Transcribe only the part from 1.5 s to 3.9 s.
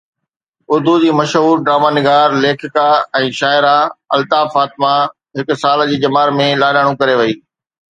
drama نگار، ليکڪا ۽ شاعره